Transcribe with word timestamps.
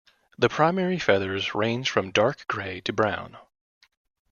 The 0.35 0.49
primary 0.49 0.97
feathers 0.97 1.53
range 1.53 1.91
from 1.91 2.09
dark 2.09 2.47
grey 2.47 2.81
to 2.85 2.91
brown. 2.91 3.37